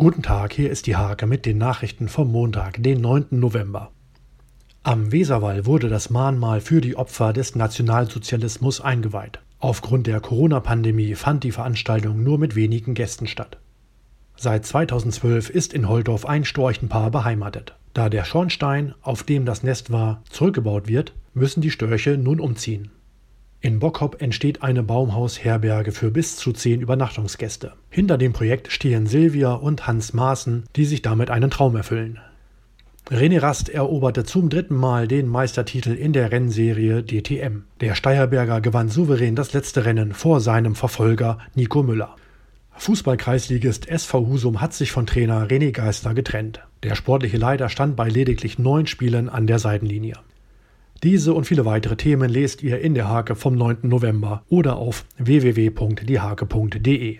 Guten 0.00 0.22
Tag, 0.22 0.52
hier 0.52 0.70
ist 0.70 0.86
die 0.86 0.94
Hake 0.94 1.26
mit 1.26 1.44
den 1.44 1.58
Nachrichten 1.58 2.06
vom 2.06 2.30
Montag, 2.30 2.80
den 2.80 3.00
9. 3.00 3.26
November. 3.30 3.90
Am 4.84 5.10
Weserwall 5.10 5.66
wurde 5.66 5.88
das 5.88 6.08
Mahnmal 6.08 6.60
für 6.60 6.80
die 6.80 6.94
Opfer 6.94 7.32
des 7.32 7.56
Nationalsozialismus 7.56 8.80
eingeweiht. 8.80 9.40
Aufgrund 9.58 10.06
der 10.06 10.20
Corona-Pandemie 10.20 11.16
fand 11.16 11.42
die 11.42 11.50
Veranstaltung 11.50 12.22
nur 12.22 12.38
mit 12.38 12.54
wenigen 12.54 12.94
Gästen 12.94 13.26
statt. 13.26 13.58
Seit 14.36 14.64
2012 14.66 15.50
ist 15.50 15.74
in 15.74 15.88
Holdorf 15.88 16.26
ein 16.26 16.44
Storchenpaar 16.44 17.10
beheimatet. 17.10 17.74
Da 17.92 18.08
der 18.08 18.24
Schornstein, 18.24 18.94
auf 19.02 19.24
dem 19.24 19.46
das 19.46 19.64
Nest 19.64 19.90
war, 19.90 20.22
zurückgebaut 20.30 20.86
wird, 20.86 21.12
müssen 21.34 21.60
die 21.60 21.72
Störche 21.72 22.16
nun 22.16 22.38
umziehen. 22.38 22.92
In 23.60 23.80
Bockhop 23.80 24.22
entsteht 24.22 24.62
eine 24.62 24.84
Baumhausherberge 24.84 25.90
für 25.90 26.12
bis 26.12 26.36
zu 26.36 26.52
zehn 26.52 26.80
Übernachtungsgäste. 26.80 27.72
Hinter 27.90 28.16
dem 28.16 28.32
Projekt 28.32 28.70
stehen 28.70 29.06
Silvia 29.06 29.52
und 29.52 29.88
Hans 29.88 30.12
Maaßen, 30.12 30.64
die 30.76 30.84
sich 30.84 31.02
damit 31.02 31.30
einen 31.30 31.50
Traum 31.50 31.74
erfüllen. 31.74 32.20
René 33.10 33.42
Rast 33.42 33.68
eroberte 33.68 34.24
zum 34.24 34.48
dritten 34.48 34.76
Mal 34.76 35.08
den 35.08 35.26
Meistertitel 35.26 35.90
in 35.90 36.12
der 36.12 36.30
Rennserie 36.30 37.02
DTM. 37.02 37.64
Der 37.80 37.94
Steierberger 37.96 38.60
gewann 38.60 38.90
souverän 38.90 39.34
das 39.34 39.52
letzte 39.54 39.86
Rennen 39.86 40.12
vor 40.12 40.40
seinem 40.40 40.74
Verfolger 40.76 41.38
Nico 41.54 41.82
Müller. 41.82 42.14
Fußballkreisligist 42.76 43.88
SV 43.88 44.28
Husum 44.28 44.60
hat 44.60 44.72
sich 44.72 44.92
von 44.92 45.06
Trainer 45.06 45.48
René 45.48 45.72
Geister 45.72 46.14
getrennt. 46.14 46.60
Der 46.84 46.94
sportliche 46.94 47.38
Leiter 47.38 47.70
stand 47.70 47.96
bei 47.96 48.08
lediglich 48.08 48.58
neun 48.60 48.86
Spielen 48.86 49.28
an 49.28 49.48
der 49.48 49.58
Seitenlinie. 49.58 50.14
Diese 51.02 51.32
und 51.32 51.44
viele 51.44 51.64
weitere 51.64 51.96
Themen 51.96 52.28
lest 52.28 52.62
ihr 52.62 52.80
in 52.80 52.94
der 52.94 53.08
Hake 53.08 53.34
vom 53.36 53.54
9. 53.54 53.78
November 53.82 54.42
oder 54.48 54.76
auf 54.76 55.06
www.diehake.de. 55.18 57.16